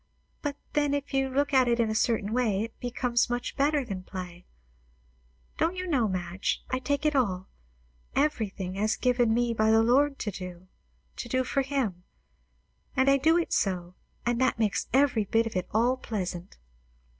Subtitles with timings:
[0.41, 3.85] "But then, if you look at it in a certain way, it becomes much better
[3.85, 4.47] than play.
[5.59, 7.49] Don't you know, Madge, I take it all,
[8.15, 10.69] everything, as given me by the Lord to do;
[11.17, 12.03] to do for him;
[12.95, 13.93] and I do it so;
[14.25, 16.57] and that makes every bit of it all pleasant."